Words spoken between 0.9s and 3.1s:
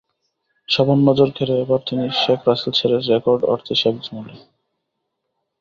নজর কেড়ে এবার তিনি শেখ রাসেল ছেড়ে